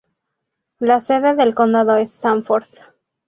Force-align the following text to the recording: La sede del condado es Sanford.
La 0.79 0.99
sede 0.99 1.35
del 1.35 1.53
condado 1.53 1.95
es 1.95 2.09
Sanford. 2.09 2.65